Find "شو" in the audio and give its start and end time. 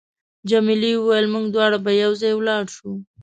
2.75-2.91